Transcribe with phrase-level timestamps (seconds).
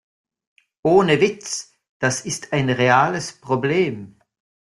[0.81, 4.17] Ohne Witz, das ist ein reales Problem.